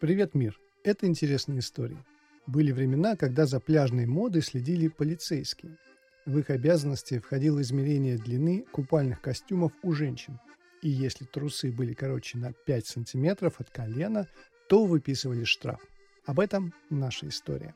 Привет, 0.00 0.36
мир! 0.36 0.56
Это 0.84 1.06
интересная 1.06 1.58
история. 1.58 2.04
Были 2.46 2.70
времена, 2.70 3.16
когда 3.16 3.46
за 3.46 3.58
пляжной 3.58 4.06
модой 4.06 4.42
следили 4.42 4.86
полицейские. 4.86 5.76
В 6.24 6.38
их 6.38 6.50
обязанности 6.50 7.18
входило 7.18 7.60
измерение 7.62 8.16
длины 8.16 8.64
купальных 8.70 9.20
костюмов 9.20 9.72
у 9.82 9.90
женщин. 9.90 10.38
И 10.82 10.88
если 10.88 11.24
трусы 11.24 11.72
были 11.72 11.94
короче 11.94 12.38
на 12.38 12.52
5 12.52 12.86
сантиметров 12.86 13.56
от 13.58 13.70
колена, 13.70 14.28
то 14.68 14.84
выписывали 14.84 15.42
штраф. 15.42 15.84
Об 16.26 16.38
этом 16.38 16.72
наша 16.90 17.26
история. 17.26 17.74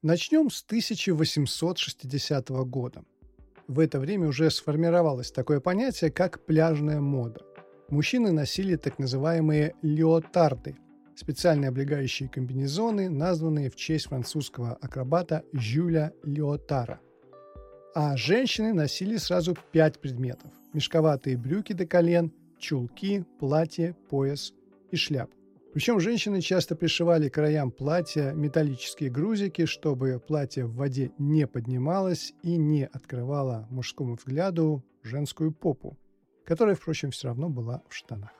Начнем 0.00 0.48
с 0.48 0.64
1860 0.64 2.48
года. 2.48 3.04
В 3.68 3.80
это 3.80 4.00
время 4.00 4.28
уже 4.28 4.50
сформировалось 4.50 5.30
такое 5.30 5.60
понятие, 5.60 6.10
как 6.10 6.46
пляжная 6.46 7.02
мода. 7.02 7.51
Мужчины 7.92 8.32
носили 8.32 8.76
так 8.76 8.98
называемые 8.98 9.74
леотарды– 9.82 10.76
специальные 11.14 11.68
облегающие 11.68 12.26
комбинезоны, 12.26 13.10
названные 13.10 13.68
в 13.68 13.76
честь 13.76 14.06
французского 14.06 14.78
акробата 14.80 15.44
Жюля 15.52 16.14
Леотара. 16.24 17.00
А 17.94 18.16
женщины 18.16 18.72
носили 18.72 19.18
сразу 19.18 19.54
пять 19.72 20.00
предметов– 20.00 20.50
мешковатые 20.72 21.36
брюки 21.36 21.74
до 21.74 21.84
колен, 21.84 22.32
чулки, 22.58 23.26
платье, 23.38 23.94
пояс 24.08 24.54
и 24.90 24.96
шляпу. 24.96 25.36
Причем 25.74 26.00
женщины 26.00 26.40
часто 26.40 26.74
пришивали 26.74 27.28
к 27.28 27.34
краям 27.34 27.70
платья 27.70 28.32
металлические 28.32 29.10
грузики, 29.10 29.66
чтобы 29.66 30.18
платье 30.18 30.64
в 30.64 30.76
воде 30.76 31.10
не 31.18 31.46
поднималось 31.46 32.32
и 32.42 32.56
не 32.56 32.86
открывало 32.86 33.66
мужскому 33.68 34.14
взгляду 34.14 34.82
женскую 35.02 35.52
попу, 35.52 35.98
которая, 36.44 36.74
впрочем, 36.74 37.10
все 37.10 37.28
равно 37.28 37.48
была 37.48 37.82
в 37.88 37.94
штанах. 37.94 38.30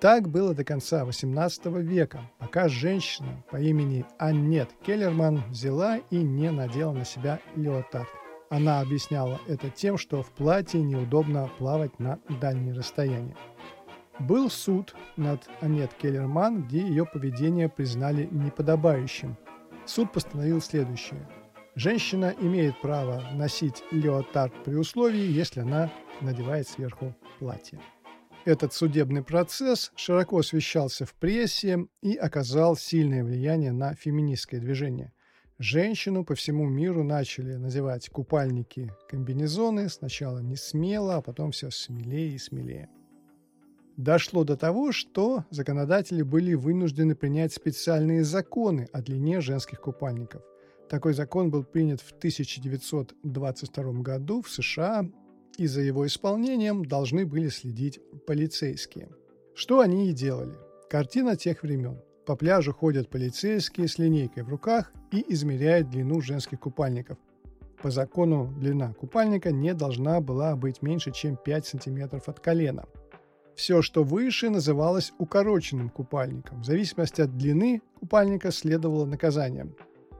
Так 0.00 0.28
было 0.28 0.54
до 0.54 0.62
конца 0.62 1.04
XVIII 1.04 1.82
века, 1.82 2.20
пока 2.38 2.68
женщина 2.68 3.42
по 3.50 3.56
имени 3.56 4.06
Аннет 4.16 4.70
Келлерман 4.86 5.42
взяла 5.50 5.98
и 6.10 6.18
не 6.18 6.52
надела 6.52 6.92
на 6.92 7.04
себя 7.04 7.40
леотард. 7.56 8.08
Она 8.48 8.80
объясняла 8.80 9.40
это 9.48 9.70
тем, 9.70 9.98
что 9.98 10.22
в 10.22 10.30
платье 10.30 10.80
неудобно 10.80 11.50
плавать 11.58 11.98
на 11.98 12.20
дальние 12.40 12.74
расстояния. 12.74 13.36
Был 14.20 14.50
суд 14.50 14.94
над 15.16 15.48
Анет 15.60 15.92
Келлерман, 15.94 16.62
где 16.62 16.80
ее 16.80 17.04
поведение 17.04 17.68
признали 17.68 18.28
неподобающим. 18.30 19.36
Суд 19.84 20.12
постановил 20.12 20.60
следующее. 20.60 21.28
Женщина 21.78 22.34
имеет 22.40 22.80
право 22.80 23.22
носить 23.34 23.84
леотард 23.92 24.52
при 24.64 24.74
условии, 24.74 25.30
если 25.30 25.60
она 25.60 25.92
надевает 26.20 26.66
сверху 26.66 27.14
платье. 27.38 27.78
Этот 28.44 28.72
судебный 28.72 29.22
процесс 29.22 29.92
широко 29.94 30.38
освещался 30.38 31.06
в 31.06 31.14
прессе 31.14 31.86
и 32.02 32.16
оказал 32.16 32.74
сильное 32.74 33.22
влияние 33.22 33.70
на 33.70 33.94
феминистское 33.94 34.58
движение. 34.58 35.12
Женщину 35.60 36.24
по 36.24 36.34
всему 36.34 36.66
миру 36.68 37.04
начали 37.04 37.54
надевать 37.54 38.08
купальники, 38.08 38.92
комбинезоны, 39.08 39.88
сначала 39.88 40.40
не 40.40 40.56
смело, 40.56 41.14
а 41.14 41.22
потом 41.22 41.52
все 41.52 41.70
смелее 41.70 42.34
и 42.34 42.38
смелее 42.38 42.88
дошло 43.96 44.44
до 44.44 44.56
того, 44.56 44.92
что 44.92 45.44
законодатели 45.50 46.22
были 46.22 46.54
вынуждены 46.54 47.16
принять 47.16 47.52
специальные 47.52 48.22
законы 48.22 48.88
о 48.92 49.02
длине 49.02 49.40
женских 49.40 49.80
купальников. 49.80 50.42
Такой 50.88 51.12
закон 51.12 51.50
был 51.50 51.64
принят 51.64 52.00
в 52.00 52.12
1922 52.12 53.92
году 54.02 54.42
в 54.42 54.50
США, 54.50 55.06
и 55.58 55.66
за 55.66 55.80
его 55.80 56.06
исполнением 56.06 56.84
должны 56.84 57.26
были 57.26 57.48
следить 57.48 58.00
полицейские. 58.26 59.08
Что 59.54 59.80
они 59.80 60.08
и 60.08 60.12
делали. 60.12 60.56
Картина 60.88 61.36
тех 61.36 61.62
времен. 61.62 62.00
По 62.24 62.36
пляжу 62.36 62.72
ходят 62.72 63.10
полицейские 63.10 63.88
с 63.88 63.98
линейкой 63.98 64.44
в 64.44 64.48
руках 64.48 64.92
и 65.10 65.24
измеряют 65.32 65.90
длину 65.90 66.20
женских 66.20 66.60
купальников. 66.60 67.18
По 67.82 67.90
закону 67.90 68.52
длина 68.58 68.92
купальника 68.92 69.50
не 69.50 69.74
должна 69.74 70.20
была 70.20 70.56
быть 70.56 70.82
меньше, 70.82 71.12
чем 71.12 71.36
5 71.36 71.66
сантиметров 71.66 72.28
от 72.28 72.40
колена– 72.40 72.86
все, 73.58 73.82
что 73.82 74.04
выше, 74.04 74.50
называлось 74.50 75.12
укороченным 75.18 75.88
купальником. 75.88 76.62
В 76.62 76.64
зависимости 76.64 77.22
от 77.22 77.36
длины 77.36 77.82
купальника 77.98 78.52
следовало 78.52 79.04
наказание. 79.04 79.74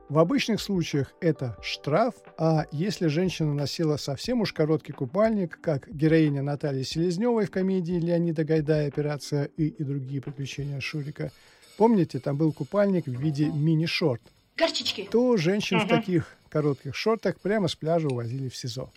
В 0.08 0.19
обычных 0.19 0.62
случаях 0.62 1.12
это 1.20 1.58
штраф, 1.60 2.14
а 2.38 2.64
если 2.72 3.08
женщина 3.08 3.52
носила 3.52 3.98
совсем 3.98 4.41
уж 4.41 4.54
короткий 4.54 4.92
купальник, 4.92 5.60
как 5.60 5.86
героиня 5.94 6.41
Натальи 6.41 6.82
Селезневой 6.82 7.44
в 7.44 7.50
комедии 7.50 8.00
Леонида 8.00 8.44
Гайдая 8.44 8.88
«Операция 8.88 9.50
И» 9.58 9.66
и 9.66 9.84
другие 9.84 10.22
приключения 10.22 10.80
Шурика, 10.80 11.30
помните, 11.76 12.20
там 12.20 12.38
был 12.38 12.54
купальник 12.54 13.04
в 13.04 13.20
виде 13.20 13.50
мини-шорт, 13.50 14.22
Горчички. 14.56 15.06
то 15.10 15.36
женщин 15.36 15.76
угу. 15.76 15.84
в 15.84 15.88
таких 15.91 16.34
коротких 16.48 16.96
шортах 16.96 17.38
прямо 17.38 17.69
с 17.69 17.75
пляжа 17.75 18.08
увозили 18.08 18.48
в 18.48 18.56
СИЗО. 18.56 18.90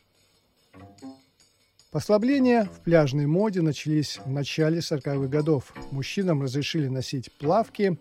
Послабления 1.92 2.64
в 2.64 2.80
пляжной 2.84 3.26
моде 3.26 3.62
начались 3.62 4.18
в 4.24 4.30
начале 4.30 4.80
40-х 4.80 5.28
годов. 5.28 5.74
Мужчинам 5.92 6.42
разрешили 6.42 6.88
носить 6.88 7.34
плавки, 7.34 7.98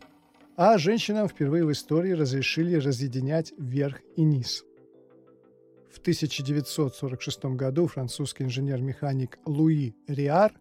а 0.56 0.78
женщинам 0.78 1.28
впервые 1.28 1.64
в 1.64 1.72
истории 1.72 2.12
разрешили 2.12 2.76
разъединять 2.76 3.52
верх 3.58 4.00
и 4.16 4.22
низ. 4.22 4.64
В 5.90 5.98
1946 5.98 7.44
году 7.56 7.86
французский 7.86 8.44
инженер-механик 8.44 9.38
Луи 9.44 9.94
Риар 10.06 10.52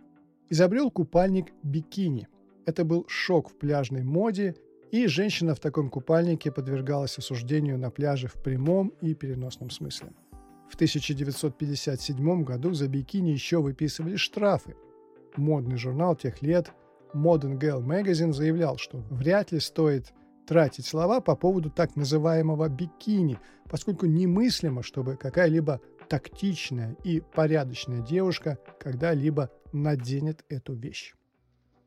изобрел 0.50 0.90
купальник 0.90 1.54
бикини. 1.64 2.28
Это 2.66 2.84
был 2.84 3.06
шок 3.08 3.50
в 3.50 3.56
пляжной 3.56 4.04
моде, 4.04 4.56
и 4.92 5.06
женщина 5.06 5.54
в 5.54 5.60
таком 5.60 5.90
купальнике 5.90 6.52
подвергалась 6.52 7.18
осуждению 7.18 7.78
на 7.78 7.92
пляже 7.92 8.28
в 8.28 8.34
прямом 8.34 8.90
и 9.02 9.14
переносном 9.14 9.70
смысле. 9.70 10.10
В 10.70 10.76
1957 10.76 12.44
году 12.44 12.74
за 12.74 12.88
бикини 12.88 13.30
еще 13.30 13.62
выписывали 13.62 14.16
штрафы. 14.16 14.76
Модный 15.36 15.78
журнал 15.78 16.16
тех 16.16 16.42
лет 16.42 16.72
Modern 17.14 17.60
Girl 17.60 17.84
Magazine 17.84 18.34
заявлял, 18.34 18.78
что 18.78 19.04
вряд 19.10 19.52
ли 19.52 19.60
стоит 19.60 20.14
тратить 20.48 20.86
слова 20.86 21.20
по 21.22 21.36
поводу 21.36 21.70
так 21.70 21.96
называемого 21.96 22.70
бикини, 22.70 23.40
поскольку 23.70 24.06
немыслимо, 24.06 24.84
чтобы 24.84 25.16
какая-либо 25.16 25.80
тактичная 26.08 26.96
и 27.04 27.22
порядочная 27.22 28.02
девушка 28.02 28.58
когда-либо 28.80 29.50
наденет 29.74 30.44
эту 30.50 30.74
вещь. 30.74 31.14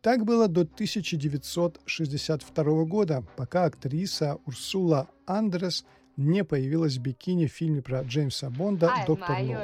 Так 0.01 0.25
было 0.25 0.49
до 0.49 0.63
1962 0.63 2.85
года, 2.85 3.25
пока 3.37 3.65
актриса 3.65 4.39
Урсула 4.45 5.09
Андрес– 5.27 5.85
не 6.17 6.45
появилась 6.45 6.97
в 6.97 7.03
бикини 7.03 7.47
в 7.47 7.53
фильме 7.53 7.83
про 7.83 8.03
Джеймса 8.03 8.51
Бонда 8.51 8.93
«Доктор 9.07 9.43
Ноу». 9.43 9.63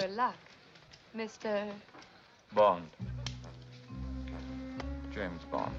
Бонд. 2.52 2.84
Джеймс 5.14 5.44
Бонд. 5.50 5.72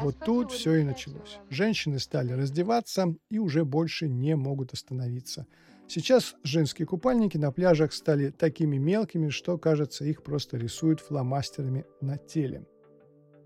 Вот 0.00 0.16
тут 0.24 0.50
все 0.50 0.76
и 0.76 0.82
началось. 0.82 1.38
Женщины 1.50 1.98
стали 1.98 2.32
раздеваться 2.32 3.14
и 3.30 3.38
уже 3.38 3.64
больше 3.64 4.08
не 4.08 4.34
могут 4.34 4.72
остановиться. 4.72 5.46
Сейчас 5.86 6.34
женские 6.42 6.86
купальники 6.86 7.36
на 7.36 7.52
пляжах 7.52 7.92
стали 7.92 8.30
такими 8.30 8.76
мелкими, 8.76 9.28
что, 9.28 9.58
кажется, 9.58 10.04
их 10.04 10.22
просто 10.22 10.56
рисуют 10.56 11.00
фломастерами 11.00 11.84
на 12.00 12.16
теле. 12.16 12.66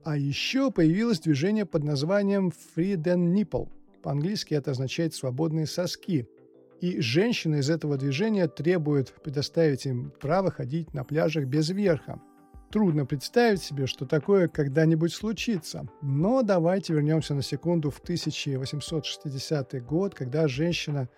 А 0.04 0.16
еще 0.16 0.70
появилось 0.70 1.20
движение 1.20 1.66
под 1.66 1.82
названием 1.84 2.52
Free 2.76 2.96
Den 2.96 3.34
Nipple– 3.34 3.68
по-английски 4.04 4.52
это 4.52 4.72
означает 4.72 5.14
«свободные 5.14 5.66
соски». 5.66 6.28
И 6.82 7.00
женщины 7.00 7.60
из 7.60 7.70
этого 7.70 7.96
движения 7.96 8.46
требуют 8.48 9.14
предоставить 9.22 9.86
им 9.86 10.12
право 10.20 10.50
ходить 10.50 10.92
на 10.92 11.04
пляжах 11.04 11.46
без 11.46 11.70
верха. 11.70 12.20
Трудно 12.74 13.06
представить 13.06 13.62
себе, 13.62 13.86
что 13.86 14.04
такое 14.04 14.48
когда-нибудь 14.48 15.12
случится. 15.12 15.86
Но 16.02 16.42
давайте 16.42 16.92
вернемся 16.92 17.32
на 17.32 17.42
секунду 17.42 17.92
в 17.92 18.00
1860 18.00 19.86
год, 19.86 20.16
когда 20.16 20.48
женщина 20.48 21.08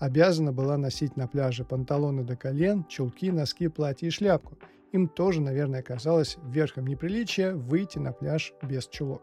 обязана 0.00 0.52
была 0.52 0.76
носить 0.76 1.16
на 1.16 1.28
пляже 1.28 1.64
панталоны 1.64 2.24
до 2.24 2.34
колен, 2.34 2.84
чулки, 2.88 3.30
носки, 3.30 3.68
платье 3.68 4.08
и 4.08 4.10
шляпку. 4.10 4.58
Им 4.90 5.06
тоже, 5.06 5.40
наверное, 5.40 5.82
казалось 5.82 6.36
верхом 6.48 6.88
неприличия 6.88 7.54
выйти 7.54 7.98
на 7.98 8.10
пляж 8.12 8.52
без 8.60 8.88
чулок. 8.88 9.22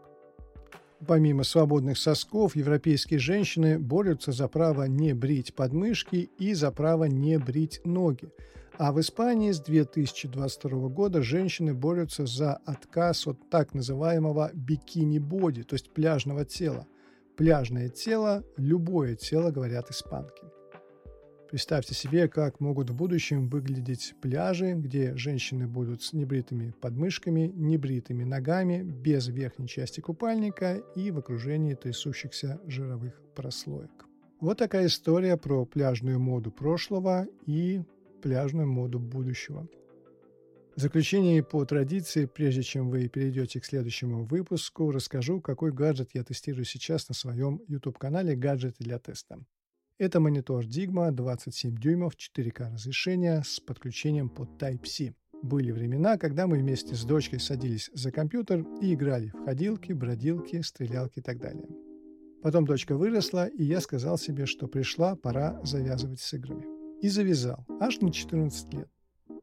Помимо 1.06 1.44
свободных 1.44 1.98
сосков, 1.98 2.56
европейские 2.56 3.18
женщины 3.18 3.78
борются 3.78 4.32
за 4.32 4.48
право 4.48 4.84
не 4.84 5.12
брить 5.12 5.54
подмышки 5.54 6.30
и 6.38 6.54
за 6.54 6.70
право 6.70 7.04
не 7.04 7.38
брить 7.38 7.82
ноги. 7.84 8.30
А 8.78 8.90
в 8.92 9.00
Испании 9.00 9.50
с 9.50 9.60
2022 9.60 10.88
года 10.88 11.22
женщины 11.22 11.74
борются 11.74 12.24
за 12.26 12.54
отказ 12.54 13.26
от 13.26 13.50
так 13.50 13.74
называемого 13.74 14.50
бикини-боди, 14.54 15.62
то 15.62 15.74
есть 15.74 15.90
пляжного 15.90 16.44
тела. 16.44 16.86
Пляжное 17.36 17.88
тело– 17.88 18.44
любое 18.56 19.14
тело, 19.14 19.50
говорят 19.50 19.90
испанки. 19.90 20.42
Представьте 21.50 21.94
себе, 21.94 22.28
как 22.28 22.60
могут 22.60 22.88
в 22.88 22.94
будущем 22.94 23.50
выглядеть 23.50 24.14
пляжи, 24.22 24.72
где 24.72 25.14
женщины 25.16 25.68
будут 25.68 26.02
с 26.02 26.14
небритыми 26.14 26.74
подмышками, 26.80 27.52
небритыми 27.54 28.24
ногами, 28.24 28.82
без 28.82 29.28
верхней 29.28 29.68
части 29.68 30.00
купальника 30.00 30.76
и 30.96 31.10
в 31.10 31.18
окружении 31.18 31.74
трясущихся 31.74 32.58
жировых 32.66 33.20
прослоек. 33.34 34.06
Вот 34.40 34.58
такая 34.58 34.86
история 34.86 35.36
про 35.36 35.66
пляжную 35.66 36.18
моду 36.18 36.50
прошлого 36.50 37.26
и 37.44 37.82
пляжную 38.22 38.68
моду 38.68 38.98
будущего. 38.98 39.68
В 40.74 40.80
заключение 40.80 41.42
по 41.42 41.66
традиции, 41.66 42.24
прежде 42.24 42.62
чем 42.62 42.88
вы 42.88 43.06
перейдете 43.08 43.60
к 43.60 43.66
следующему 43.66 44.24
выпуску, 44.24 44.90
расскажу, 44.90 45.40
какой 45.42 45.70
гаджет 45.70 46.10
я 46.14 46.24
тестирую 46.24 46.64
сейчас 46.64 47.10
на 47.10 47.14
своем 47.14 47.60
YouTube-канале 47.68 48.34
«Гаджеты 48.36 48.82
для 48.82 48.98
теста». 48.98 49.44
Это 49.98 50.18
монитор 50.18 50.64
Digma 50.64 51.10
27 51.10 51.76
дюймов 51.76 52.14
4К 52.14 52.72
разрешения 52.72 53.42
с 53.44 53.60
подключением 53.60 54.30
под 54.30 54.48
Type-C. 54.60 55.14
Были 55.42 55.72
времена, 55.72 56.16
когда 56.16 56.46
мы 56.46 56.56
вместе 56.56 56.94
с 56.94 57.04
дочкой 57.04 57.40
садились 57.40 57.90
за 57.92 58.10
компьютер 58.10 58.64
и 58.80 58.94
играли 58.94 59.28
в 59.28 59.44
ходилки, 59.44 59.92
бродилки, 59.92 60.62
стрелялки 60.62 61.18
и 61.18 61.22
так 61.22 61.38
далее. 61.38 61.68
Потом 62.42 62.64
дочка 62.64 62.96
выросла, 62.96 63.46
и 63.46 63.62
я 63.62 63.80
сказал 63.80 64.16
себе, 64.16 64.46
что 64.46 64.66
пришла 64.68 65.16
пора 65.16 65.60
завязывать 65.64 66.20
с 66.20 66.32
играми. 66.32 66.81
И 67.02 67.08
завязал, 67.08 67.66
аж 67.80 68.00
на 68.00 68.10
14 68.10 68.72
лет. 68.74 68.88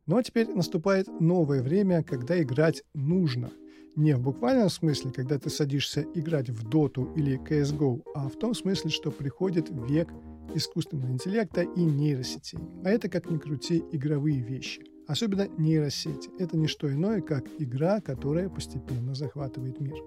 Ну 0.07 0.17
а 0.17 0.23
теперь 0.23 0.50
наступает 0.50 1.07
новое 1.19 1.61
время, 1.61 2.01
когда 2.03 2.41
играть 2.41 2.83
нужно. 2.95 3.51
Не 3.95 4.15
в 4.15 4.21
буквальном 4.21 4.69
смысле, 4.69 5.11
когда 5.11 5.38
ты 5.38 5.50
садишься 5.50 6.06
играть 6.15 6.50
в 6.50 6.67
доту 6.67 7.11
или 7.15 7.38
CSGO, 7.38 8.01
а 8.15 8.29
в 8.29 8.38
том 8.38 8.56
смысле, 8.56 8.89
что 8.89 9.11
приходит 9.11 9.69
век 9.69 10.09
искусственного 10.56 11.11
интеллекта 11.11 11.61
и 11.61 11.81
нейросетей. 11.81 12.59
А 12.83 12.89
это, 12.89 13.09
как 13.09 13.29
ни 13.29 13.38
крути, 13.38 13.83
игровые 13.91 14.41
вещи. 14.41 14.81
Особенно 15.07 15.47
нейросети. 15.57 16.29
Это 16.39 16.56
не 16.57 16.67
что 16.67 16.91
иное, 16.91 17.21
как 17.21 17.45
игра, 17.59 18.00
которая 18.00 18.50
постепенно 18.50 19.13
захватывает 19.13 19.79
мир. 19.79 19.97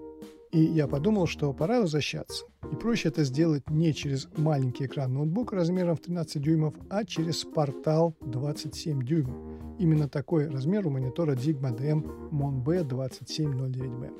И 0.51 0.59
я 0.63 0.87
подумал, 0.87 1.27
что 1.27 1.53
пора 1.53 1.81
возвращаться. 1.81 2.45
И 2.73 2.75
проще 2.75 3.09
это 3.09 3.23
сделать 3.23 3.69
не 3.69 3.93
через 3.93 4.27
маленький 4.35 4.87
экран 4.87 5.13
ноутбука 5.13 5.55
размером 5.55 5.95
в 5.95 5.99
13 5.99 6.41
дюймов, 6.41 6.73
а 6.89 7.05
через 7.05 7.43
портал 7.43 8.15
27 8.21 9.05
дюймов. 9.05 9.35
Именно 9.77 10.09
такой 10.09 10.47
размер 10.47 10.87
у 10.87 10.89
монитора 10.89 11.35
Digma 11.35 11.77
DM 11.77 12.31
MonB 12.31 12.89
2709B. 12.89 14.11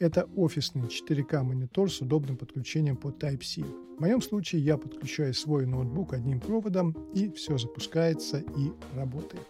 Это 0.00 0.28
офисный 0.34 0.88
4К 0.88 1.44
монитор 1.44 1.92
с 1.92 2.00
удобным 2.00 2.36
подключением 2.36 2.96
по 2.96 3.10
Type-C. 3.10 3.62
В 3.62 4.00
моем 4.00 4.20
случае 4.20 4.64
я 4.64 4.78
подключаю 4.78 5.32
свой 5.32 5.64
ноутбук 5.64 6.14
одним 6.14 6.40
проводом, 6.40 6.96
и 7.14 7.30
все 7.30 7.56
запускается 7.56 8.38
и 8.38 8.72
работает. 8.96 9.46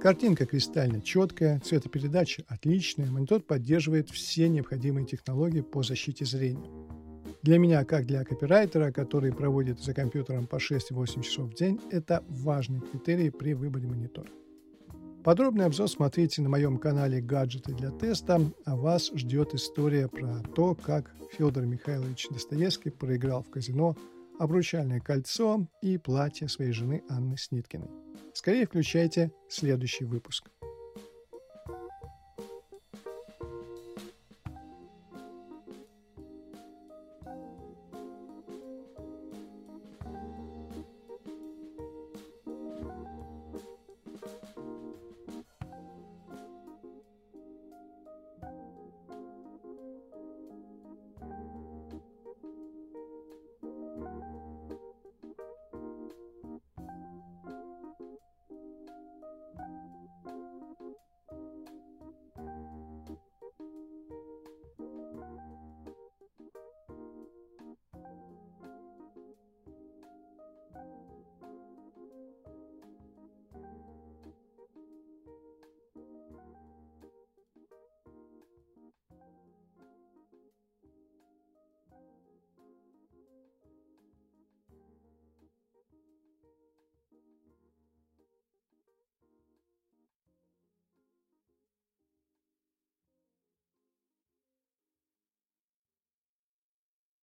Картинка 0.00 0.46
кристально 0.46 1.02
четкая, 1.02 1.60
цветопередача 1.60 2.44
отличная, 2.48 3.10
монитор 3.10 3.42
поддерживает 3.42 4.08
все 4.08 4.48
необходимые 4.48 5.04
технологии 5.04 5.60
по 5.60 5.82
защите 5.82 6.24
зрения. 6.24 6.77
Для 7.48 7.58
меня, 7.58 7.82
как 7.86 8.04
для 8.04 8.24
копирайтера, 8.24 8.92
который 8.92 9.32
проводит 9.32 9.80
за 9.80 9.94
компьютером 9.94 10.46
по 10.46 10.56
6-8 10.56 11.22
часов 11.22 11.48
в 11.48 11.54
день, 11.54 11.80
это 11.90 12.22
важный 12.28 12.82
критерий 12.82 13.30
при 13.30 13.54
выборе 13.54 13.86
монитора. 13.86 14.28
Подробный 15.24 15.64
обзор 15.64 15.88
смотрите 15.88 16.42
на 16.42 16.50
моем 16.50 16.76
канале 16.76 17.22
«Гаджеты 17.22 17.72
для 17.72 17.90
теста», 17.90 18.38
а 18.66 18.76
вас 18.76 19.10
ждет 19.14 19.54
история 19.54 20.08
про 20.08 20.42
то, 20.54 20.74
как 20.74 21.10
Федор 21.32 21.64
Михайлович 21.64 22.26
Достоевский 22.28 22.90
проиграл 22.90 23.42
в 23.42 23.48
казино 23.48 23.96
обручальное 24.38 25.00
кольцо 25.00 25.66
и 25.80 25.96
платье 25.96 26.48
своей 26.48 26.72
жены 26.72 27.02
Анны 27.08 27.38
Сниткиной. 27.38 27.88
Скорее 28.34 28.66
включайте 28.66 29.32
следующий 29.48 30.04
выпуск. 30.04 30.50